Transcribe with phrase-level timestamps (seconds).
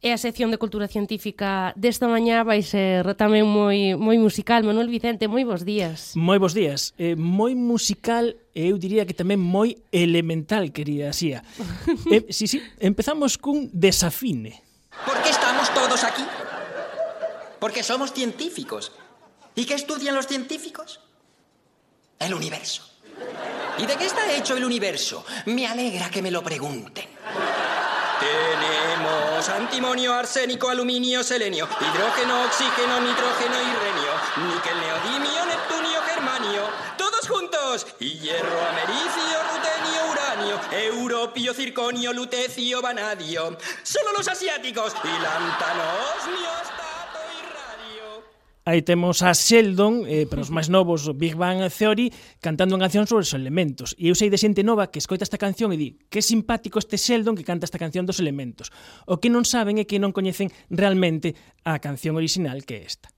[0.00, 4.64] E a sección de Cultura Científica desta mañá vai ser tamén moi moi musical.
[4.64, 6.16] Manuel Vicente, moi bons días.
[6.16, 6.96] Moi bons días.
[6.96, 11.44] Eh, moi musical e eu diría que tamén moi elemental, querida Xía.
[12.16, 14.64] eh, sí, sí, empezamos cun desafine.
[15.04, 16.24] Por que estamos todos aquí?
[17.60, 18.96] Porque somos científicos.
[19.52, 21.04] E que estudian los científicos?
[22.16, 22.88] El universo.
[23.76, 25.28] ¿Y de qué está hecho el universo?
[25.44, 27.04] Me alegra que me lo pregunten.
[29.56, 33.70] Antimonio, arsénico, aluminio, selenio, hidrógeno, oxígeno, nitrógeno y
[34.46, 36.62] níquel, neodimio, neptunio, germanio,
[36.96, 45.08] todos juntos, y hierro, americio, rutenio, uranio, europio, circonio, lutecio, vanadio, solo los asiáticos, y
[45.08, 46.69] y radio.
[48.64, 52.12] Aí temos a Sheldon, eh, para os máis novos, Big Bang Theory,
[52.44, 53.96] cantando unha canción sobre os elementos.
[53.96, 57.00] E eu sei de xente nova que escoita esta canción e di que simpático este
[57.00, 58.68] Sheldon que canta esta canción dos elementos.
[59.08, 61.32] O que non saben é que non coñecen realmente
[61.64, 63.08] a canción original que é esta.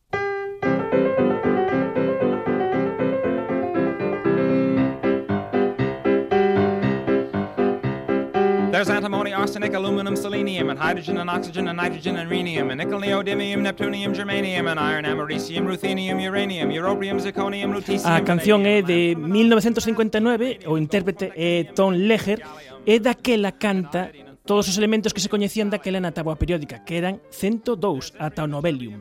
[8.83, 12.99] There's antimony, arsenic, aluminum, selenium, and hydrogen and oxygen and nitrogen and rhenium, and nickel,
[12.99, 18.11] neodymium, neptunium, germanium, and iron, americium, ruthenium, uranium, europium, zirconium, lutetium.
[18.13, 22.43] A canción é de 1959, o intérprete é Tom Leger,
[22.85, 24.11] e daquela canta
[24.45, 28.51] todos os elementos que se coñecían daquela na táboa periódica, que eran 102 ata o
[28.51, 28.99] Nobelium.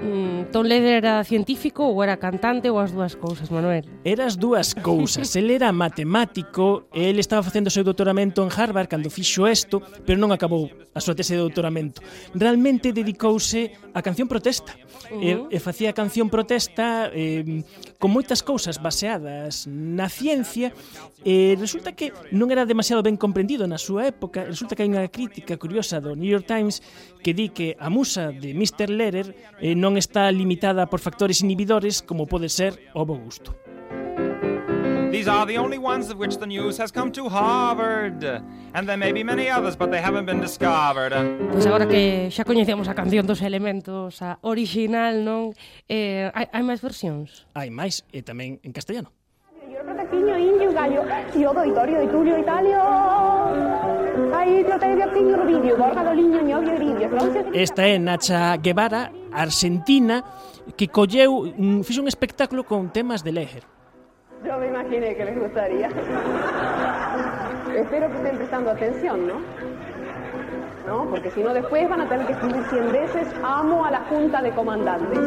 [0.08, 3.84] Mm, Tom Leder era científico ou era cantante ou as dúas cousas, Manuel?
[4.04, 5.36] Era as dúas cousas.
[5.36, 10.16] el era matemático, el estaba facendo o seu doutoramento en Harvard cando fixo isto, pero
[10.16, 12.00] non acabou a súa tese de doutoramento.
[12.32, 14.72] Realmente dedicouse á canción protesta.
[15.08, 15.48] Uh -huh.
[15.52, 17.64] e, e facía canción protesta eh,
[17.98, 20.72] con moitas cousas baseadas na ciencia
[21.26, 24.46] e resulta que non era demasiado ben comprendido na súa época.
[24.46, 26.78] Resulta que hai unha crítica curiosa do New York Times
[27.24, 28.88] que di que a musa de Mr.
[28.94, 33.54] Lehrer eh, non está limitada por factores inhibidores como pode ser o bo gusto.
[35.10, 38.22] These are the only ones of which the news has come to Harvard.
[38.74, 41.16] And there may be many others, but they haven't been discovered.
[41.50, 45.56] Pois agora que xa coñecemos a canción dos elementos, a original, non?
[45.88, 47.48] Eh, hai, hai máis versións?
[47.56, 49.08] Hai máis, e tamén en castellano.
[49.64, 51.00] Yo proteciño indio gallo,
[51.32, 52.80] tío doitorio, itulio, italio.
[54.36, 57.08] Aí, tío, tedio, tío, rubidio, borga, doliño, ñovio, iridio.
[57.56, 59.08] Esta é Nacha Guevara,
[59.40, 60.24] Argentina
[60.76, 63.64] que colleu, mm, fixo un espectáculo con temas de Leher.
[64.44, 65.88] Yo me imaginé que les gustaría.
[67.74, 69.40] Espero que estén prestando atención, ¿no?
[70.86, 71.10] ¿No?
[71.10, 74.40] Porque si no, después van a tener que escribir 100 veces amo a la junta
[74.40, 75.18] de comandantes.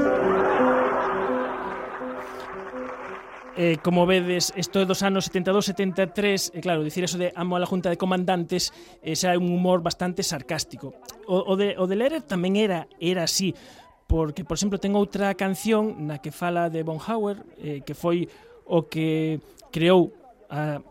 [3.58, 7.62] Eh, como vedes, isto é dos anos 72-73, e claro, dicir eso de amo a
[7.62, 8.72] la junta de comandantes
[9.04, 10.96] eh, xa é un humor bastante sarcástico.
[11.28, 13.52] O, o, de, o de Lehrer tamén era era así,
[14.12, 18.28] porque, por exemplo, ten outra canción na que fala de Bonhauer, eh, que foi
[18.68, 19.40] o que
[19.72, 20.12] creou
[20.52, 20.84] a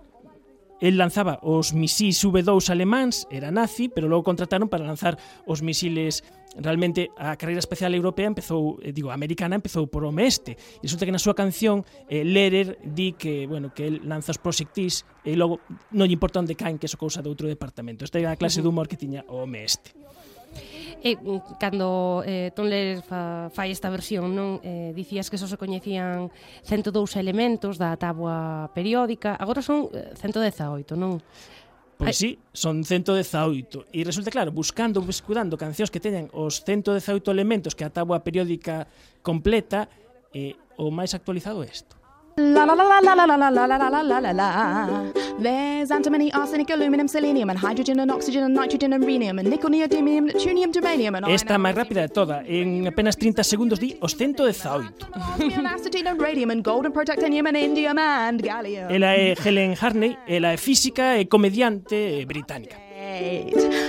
[0.80, 6.24] El lanzaba os misís V2 alemáns, era nazi, pero logo contrataron para lanzar os misiles
[6.56, 10.56] realmente a carreira espacial europea empezou, eh, digo, a americana empezou por o oeste.
[10.80, 14.40] E resulta que na súa canción eh, Lehrer di que, bueno, que el lanza os
[14.40, 15.60] proxectís e logo
[15.92, 18.00] non lle importa onde caen, que é cousa de outro departamento.
[18.00, 19.92] Esta é a clase de humor que tiña o oeste.
[21.00, 25.48] E mm, cando eh, Tom Lehrer fa, fai esta versión, non eh, dicías que só
[25.48, 26.28] se coñecían
[26.68, 31.20] 102 elementos da tabua periódica, agora son eh, 118, non?
[32.00, 33.92] Pois sí, son 118.
[33.92, 38.88] E resulta claro, buscando, buscando cancións que teñan os 118 elementos que a tabua periódica
[39.20, 39.88] completa,
[40.32, 41.99] eh, o máis actualizado é isto.
[42.40, 45.12] La la la la la la la la la la la la la la.
[45.38, 49.68] There's antimony, arsenic, aluminum, selenium, and hydrogen and oxygen and nitrogen and rhenium, and nickel,
[49.68, 54.16] neodymium, neptunium, germanium, and Esta máis rápida de toda, en apenas 30 segundos di os
[54.16, 54.88] 118.
[55.36, 58.88] osmium, acetylene, and radium, and gold, and protactinium, and indium, and gallium.
[58.88, 62.89] Ela é Helen Harney, ela é física e comediante británica.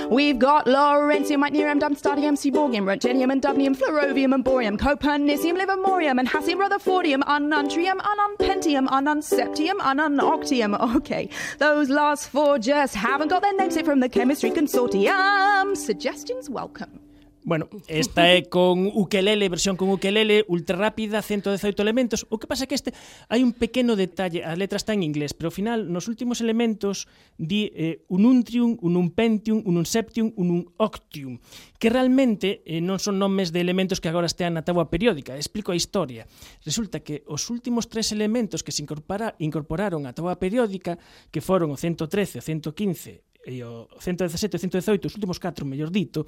[0.10, 6.28] We've got lawrencium, micnerium, dumstadium, seaborgium, roentgenium, and dubnium, fluorovium, and borium, copernicium, livermorium, and
[6.28, 10.72] hassium, rutherfordium, ununtrium, ununpentium, ununseptium, ununoctium.
[11.02, 15.76] Okay, those last four just haven't got their namesake from the chemistry consortium.
[15.76, 17.00] Suggestions welcome.
[17.44, 22.30] Bueno, esta é con ukelele, versión con ukelele, ultra rápida, 118 elementos.
[22.30, 22.94] O que pasa que este
[23.34, 27.10] hai un pequeno detalle, a letra está en inglés, pero ao final nos últimos elementos
[27.42, 31.42] di eh, un untrium, un unpentium, un unseptium, un unoctium,
[31.82, 35.34] que realmente eh, non son nomes de elementos que agora estean na tábua periódica.
[35.34, 36.30] Explico a historia.
[36.62, 41.02] Resulta que os últimos tres elementos que se incorpora, incorporaron á tábua periódica,
[41.34, 45.90] que foron o 113, o 115 e o 117 e 118, os últimos 4, mellor
[45.90, 46.26] dito,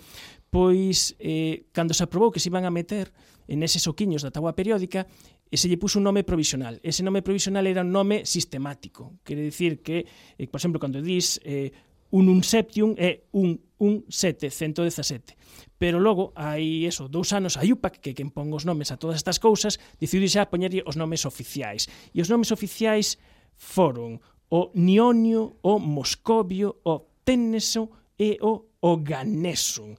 [0.49, 3.13] pois eh, cando se aprobou que se iban a meter
[3.47, 5.05] en eses oquiños da tabua periódica,
[5.53, 6.81] e se lle puso un nome provisional.
[6.81, 9.21] Ese nome provisional era un nome sistemático.
[9.21, 10.01] Quere dicir que,
[10.39, 11.69] eh, por exemplo, cando dis eh,
[12.09, 15.37] un un septium é un un 717.
[15.77, 19.21] Pero logo, hai eso, dous anos, a IUPAC, que quen pon os nomes a todas
[19.21, 21.85] estas cousas, decidiu xa poñerlle os nomes oficiais.
[22.15, 23.21] E os nomes oficiais
[23.53, 27.89] foron o nionio, o moscovio, o téneso
[28.21, 29.97] e o oganeso,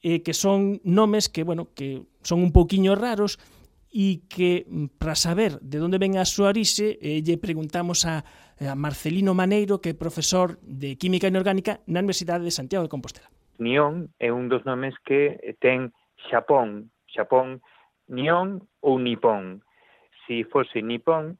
[0.00, 3.36] eh, que son nomes que, bueno, que son un pouquiño raros
[3.92, 8.24] e que mm, para saber de onde ven a súa orixe eh, lle preguntamos a,
[8.56, 12.92] eh, a Marcelino Maneiro, que é profesor de Química Inorgánica na Universidade de Santiago de
[12.96, 13.28] Compostela.
[13.60, 15.92] Nión é un dos nomes que ten
[16.32, 17.60] Xapón, Xapón,
[18.08, 19.60] Nión ou Nipón.
[20.24, 21.36] Se fose Nipón,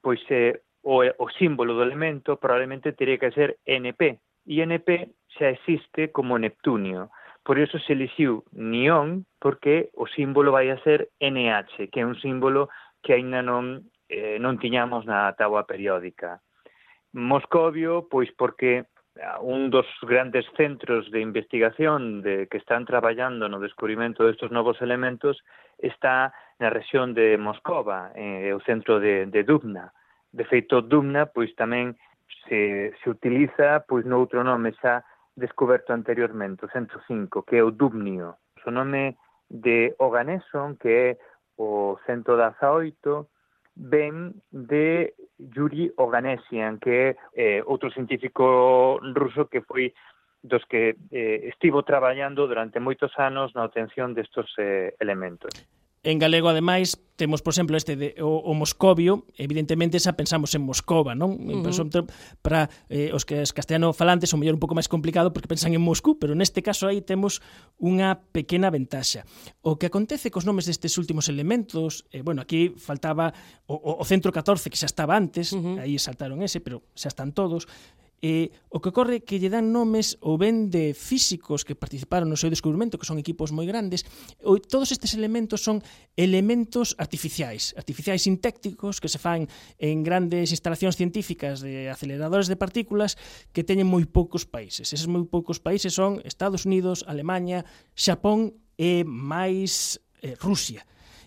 [0.00, 5.48] pois é o, o símbolo do elemento probablemente teria que ser NP, e NP xa
[5.50, 7.10] existe como Neptunio.
[7.42, 12.16] Por iso se elixiu Nión, porque o símbolo vai a ser NH, que é un
[12.20, 12.68] símbolo
[13.00, 16.40] que aínda non, eh, non tiñamos na táboa periódica.
[17.12, 18.88] Moscovio, pois porque
[19.40, 25.38] un dos grandes centros de investigación de que están traballando no descubrimento destes novos elementos
[25.78, 29.92] está na región de Moscova, eh, o centro de, de Dubna.
[30.34, 31.94] De feito, Dumna pois tamén
[32.50, 35.06] se, se utiliza pois noutro nome xa
[35.38, 38.34] descoberto anteriormente, o 105, que é o Dumnio.
[38.66, 39.14] O nome
[39.46, 41.08] de Oganeson, que é
[41.54, 43.30] o 118,
[43.76, 49.94] ven de Yuri Oganesian, que é eh, outro científico ruso que foi
[50.42, 55.50] dos que eh, estivo traballando durante moitos anos na obtención destos eh, elementos.
[56.04, 60.60] En galego, ademais, temos, por exemplo, este de, o, o moscovio, evidentemente xa pensamos en
[60.60, 61.40] Moscova, non?
[61.40, 62.04] Uh -huh.
[62.44, 65.72] Para eh, os que es castellano falantes o mellor un pouco máis complicado porque pensan
[65.72, 67.40] en Moscú, pero neste caso aí temos
[67.80, 69.24] unha pequena ventaxa.
[69.64, 73.32] O que acontece cos nomes destes últimos elementos, eh, bueno, aquí faltaba
[73.64, 75.80] o, o, o centro 14 que xa estaba antes, uh -huh.
[75.80, 77.64] aí saltaron ese, pero xa están todos,
[78.24, 82.40] E o que ocorre que lle dan nomes ou ben de físicos que participaron no
[82.40, 84.08] seu descubrimento, que son equipos moi grandes,
[84.40, 85.84] ou todos estes elementos son
[86.16, 89.44] elementos artificiais, artificiais sintécticos que se fan
[89.76, 93.20] en grandes instalacións científicas de aceleradores de partículas
[93.52, 94.88] que teñen moi poucos países.
[94.96, 100.80] Eses moi poucos países son Estados Unidos, Alemanha, Xapón e máis eh, Rusia.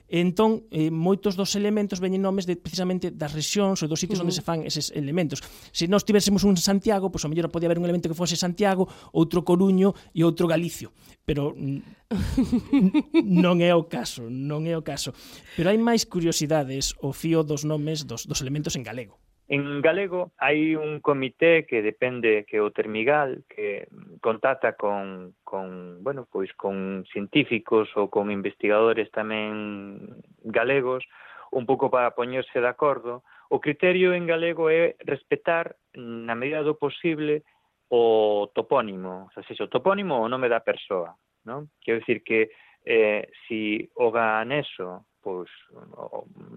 [0.07, 4.23] Entón, eh, moitos dos elementos veñen nomes de, precisamente das rexións ou dos sitios uh
[4.23, 4.31] -huh.
[4.31, 5.43] onde se fan eses elementos.
[5.75, 8.39] Se nós tivéssemos un Santiago, pois pues, ao mellor podía haber un elemento que fose
[8.39, 10.95] Santiago, outro Coruño e outro Galicio.
[11.27, 11.51] Pero
[13.43, 15.11] non é o caso, non é o caso.
[15.59, 19.19] Pero hai máis curiosidades o fío dos nomes dos, dos elementos en galego.
[19.47, 23.87] En galego hai un comité que depende que o Termigal que
[24.19, 30.03] contacta con, con bueno, pois con científicos ou con investigadores tamén
[30.43, 31.07] galegos
[31.55, 33.23] un pouco para poñerse de acordo.
[33.47, 37.47] O criterio en galego é respetar na medida do posible
[37.87, 41.15] o topónimo, ou se o topónimo o nome da persoa,
[41.47, 41.71] non?
[41.79, 42.51] Quero dicir que
[42.83, 45.51] eh, si o ganeso pois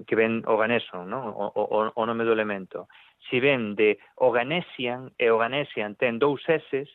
[0.06, 1.34] que ven organeson, non?
[1.34, 2.86] O, o, o nome do elemento.
[3.26, 6.86] Si ven de Oganesian, e Oganesian ten dous S,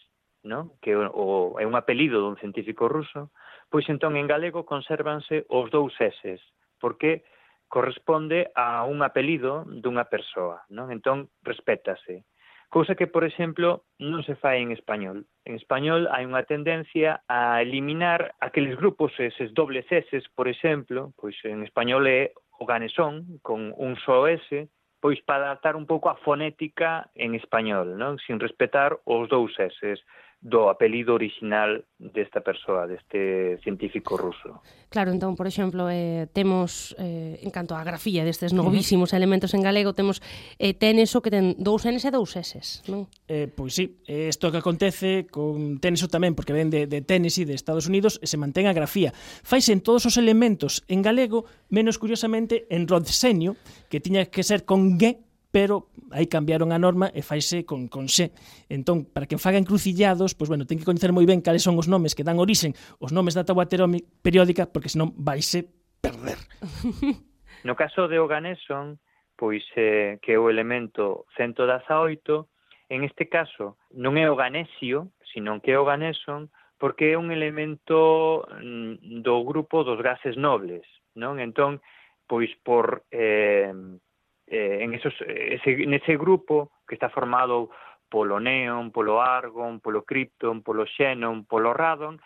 [0.48, 0.72] non?
[0.80, 3.36] Que o, o, é un apelido dun científico ruso,
[3.68, 6.40] pois entón en galego consérvanse os dous S,
[6.80, 7.28] porque
[7.68, 10.96] corresponde a un apelido dunha persoa, non?
[10.96, 12.24] Entón respétase.
[12.76, 15.32] Cousa que, por exemplo, non se fai en español.
[15.48, 21.40] En español hai unha tendencia a eliminar aqueles grupos, eses dobles S, por exemplo, pois
[21.48, 24.68] en español é o ganesón, con un só S,
[25.00, 28.20] pois para adaptar un pouco a fonética en español, non?
[28.20, 29.80] sin respetar os dous S
[30.46, 34.62] do apelido original desta persoa, deste científico ruso.
[34.94, 39.20] Claro, entón, por exemplo, eh, temos, eh, en canto á grafía destes novísimos uh -huh.
[39.20, 40.22] elementos en galego, temos
[40.62, 43.10] eh, tenes o que ten dous Ns e dous S, non?
[43.26, 47.50] Eh, pois sí, eh, isto que acontece con teneso tamén, porque ven de, de Tennessee,
[47.50, 49.18] de Estados Unidos, e se mantén a grafía.
[49.42, 53.58] Faise en todos os elementos en galego, menos curiosamente en rodsenio,
[53.90, 55.25] que tiña que ser con G
[55.56, 58.36] pero aí cambiaron a norma e faise con, con xe.
[58.68, 61.88] Entón, para que faga encrucillados, pois, bueno, ten que coñecer moi ben cales son os
[61.88, 63.64] nomes que dan orixen, os nomes da táboa
[64.20, 65.72] periódica, porque senón vaise
[66.04, 66.36] perder.
[67.64, 69.00] No caso de Oganeson,
[69.40, 72.52] pois, eh, que é o elemento 118,
[72.92, 79.24] en este caso non é Oganesio, sino que é Oganeson, porque é un elemento mm,
[79.24, 80.84] do grupo dos gases nobles,
[81.16, 81.40] non?
[81.40, 81.80] Entón,
[82.28, 83.72] pois por eh,
[84.48, 87.70] eh, en, esos, ese, en grupo que está formado
[88.10, 92.22] polo neon, polo argon, polo krypton, polo xenon, polo radon,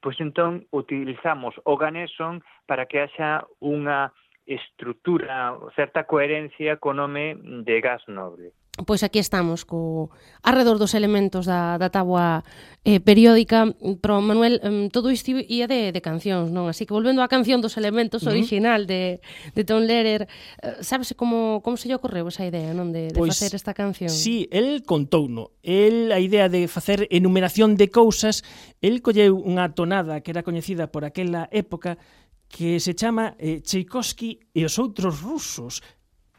[0.00, 4.10] pois entón utilizamos o ganeson para que haxa unha
[4.48, 8.50] estrutura, certa coherencia co nome de gas noble.
[8.86, 10.10] Pois aquí estamos co
[10.42, 12.44] arredor dos elementos da, da tabua
[12.84, 14.60] eh, periódica Pro Manuel,
[14.92, 16.68] todo isto ia de, de cancións, non?
[16.70, 18.36] Así que volvendo á canción dos elementos uh -huh.
[18.36, 19.20] original de,
[19.52, 20.28] de Tom Lehrer
[20.62, 22.92] eh, Sabes como, como se lle ocorreu esa idea, non?
[22.92, 27.04] De, de pois, facer esta canción Si, sí, el contouno El a idea de facer
[27.12, 28.42] enumeración de cousas
[28.80, 32.00] El colleu unha tonada que era coñecida por aquela época
[32.48, 35.84] que se chama eh, Tchaikovsky e os outros rusos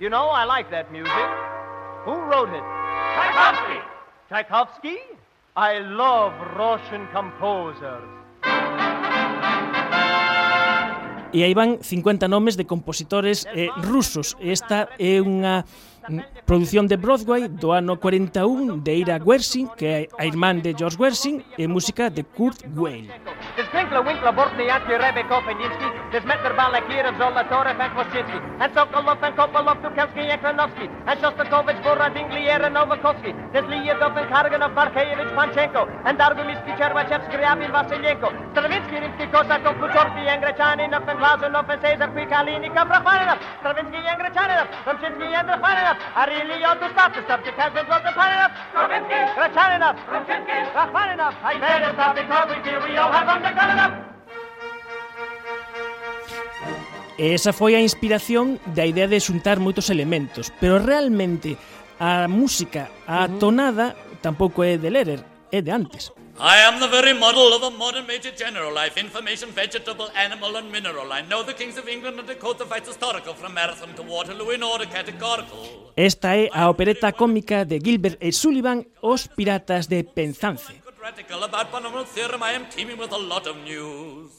[0.01, 1.60] You know, I like that music
[2.05, 2.65] Who wrote it?
[3.13, 3.79] Tchaikovsky!
[4.27, 4.97] Tchaikovsky?
[5.55, 8.09] I love Russian composers.
[11.31, 14.35] E aí van 50 nomes de compositores eh, rusos.
[14.41, 15.61] Esta é unha
[16.09, 20.73] mm, produción de Broadway do ano 41 de Ira Wersin, que é a irmán de
[20.73, 23.13] George Wersin, e música de Kurt Weill.
[23.61, 25.91] Dus Winkler, Winkler, wordt niet uit je Rebbe Kopeninski.
[26.09, 27.15] Dus met de ballen hier en
[28.75, 30.89] Sokolov and Kopolov, Tukelski en Kranowski.
[31.05, 33.35] En Shostakovich, Boradin, Glier en Novakovski.
[33.51, 35.87] Dus Liedov en Karganov, Barkevich, Panchenko.
[36.03, 38.31] En Dargumiski, Chervachev, Skriabin, Vasilenko.
[38.51, 43.39] Stravinsky, Rimsky, Kosakov, Kuchorki, en Grechaninov, en Glazunov, en Cesar, Pikalinikov, Rachmaninov.
[43.59, 45.97] Stravinsky en Grechaninov, Ramchinsky en Rachmaninov.
[46.15, 48.51] Arilio, Dustatis, Subjekazin, Rachmaninov.
[48.71, 51.33] Stravinsky, Grechaninov, Ramchinsky, Rachmaninov.
[51.43, 53.27] I better stop because we feel we all have
[57.21, 61.53] E esa foi a inspiración da idea de xuntar moitos elementos, pero realmente
[62.01, 63.93] a música, a tonada,
[64.25, 65.21] tampouco é de Lerer,
[65.53, 66.09] é de antes.
[66.41, 68.73] I am the very model of a modern major general.
[68.75, 71.13] I've information, vegetable, animal, and mineral.
[71.13, 74.63] I know the kings of England and Dakota fights historical from Marathon to Waterloo in
[74.63, 75.93] order categorical.
[75.95, 81.71] Esta é a opereta cómica de Gilbert e Sullivan, Os Piratas de Penzance practical about
[81.71, 83.71] polynomial theorem, I am teeming with a lot of mm-hmm.
[83.71, 84.29] news.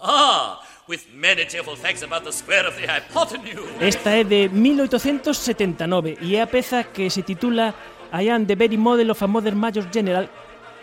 [0.00, 3.68] Ah, with many cheerful facts about the square of the hypotenuse.
[3.80, 7.74] Esta é de 1879 e é a peza que se titula
[8.12, 10.28] I am the very model of a modern major general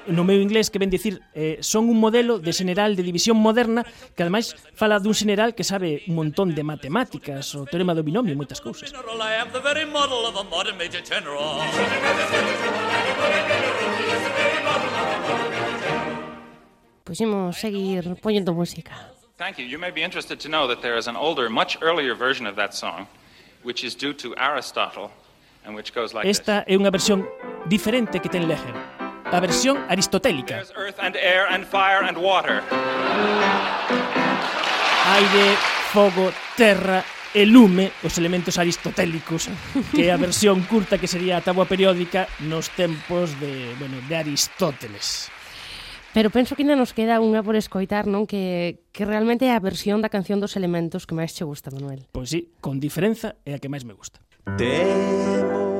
[0.08, 3.86] no meu inglés que ven dicir eh, son un modelo de general de división moderna
[4.16, 8.34] que ademais fala dun general que sabe un montón de matemáticas, o teorema do binomio
[8.34, 8.92] e moitas cousas.
[17.06, 19.14] Pois imos seguir poñendo música.
[19.38, 19.66] Thank you.
[19.68, 22.56] You may be interested to know that there is an older, much earlier version of
[22.56, 23.08] that song,
[23.64, 25.12] which is due to Aristotle,
[25.66, 26.72] and which goes like Esta this.
[26.72, 27.28] Esta é unha versión
[27.68, 29.05] diferente que ten Leger
[29.36, 30.64] a versión aristotélica.
[35.06, 35.46] Aire,
[35.92, 37.04] fogo, terra
[37.36, 39.52] e lume, os elementos aristotélicos,
[39.92, 44.16] que é a versión curta que sería a tábua periódica nos tempos de, bueno, de
[44.16, 45.28] Aristóteles.
[46.16, 48.24] Pero penso que ainda nos queda unha por escoitar, non?
[48.24, 52.08] Que, que realmente é a versión da canción dos elementos que máis che gusta, Manuel.
[52.16, 54.24] Pois sí, con diferenza é a que máis me gusta.
[54.56, 55.76] Temos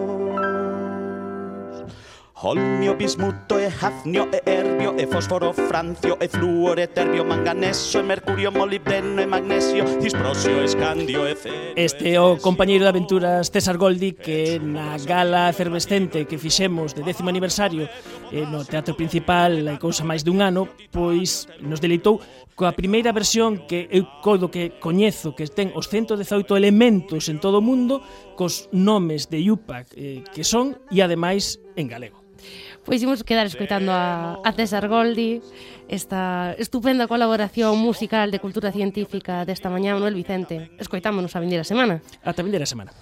[2.48, 8.04] Holmio, bismuto, e hafnio, e erbio, e fósforo, francio, e flúor, e terbio, manganeso, e
[8.04, 11.74] mercurio, molibdeno, e magnesio, disprosio, escandio, e ferio...
[11.76, 17.02] Este é o compañeiro de aventuras César Goldi que na gala efervescente que fixemos de
[17.02, 17.90] décimo aniversario
[18.30, 22.22] eh, no Teatro Principal e cousa máis dun ano, pois nos deleitou
[22.54, 27.58] coa primeira versión que eu codo que coñezo que ten os 118 elementos en todo
[27.58, 28.06] o mundo
[28.38, 32.26] cos nomes de IUPAC eh, que son e ademais en galego.
[32.86, 35.42] Pois imos quedar escoitando a, a César Goldi
[35.90, 40.70] esta estupenda colaboración musical de cultura científica desta mañá Manuel Vicente.
[40.78, 42.06] Escoitámonos a vindeira semana.
[42.22, 42.94] Ata vindeira semana.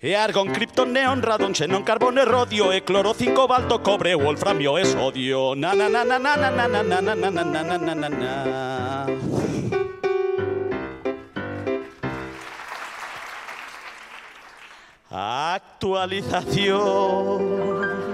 [0.00, 4.80] E argon, criptón, neón, radón, xenón, carbon, e rodio E cloro, cinco, balto, cobre, wolframio
[4.80, 7.76] e sodio Na na na na na na na na na na na na na
[7.76, 8.32] na na na
[15.08, 18.05] Actualización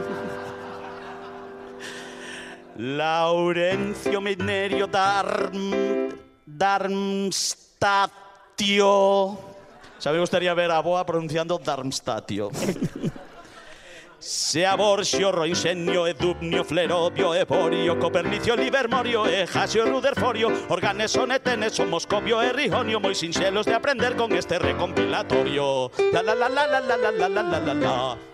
[2.76, 5.72] Laurencio Minerio Darm
[6.46, 8.08] Darmstatio
[10.02, 12.50] Xa me gustaría ver a boa pronunciando Darmstatio.
[14.18, 22.52] Se aborxio, roinxenio, edubnio, flerobio, evorio, copernicio, livermorio, e jasio, ruderforio, organeso, neteneso, moscovio e
[22.52, 25.90] rijonio, moi sinxelos de aprender con este recompilatorio.
[26.14, 28.31] La la la la la la la la la la la la.